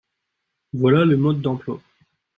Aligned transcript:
Voilà 0.73 1.05
le 1.05 1.15
mode 1.15 1.41
d’emploi 1.41 1.79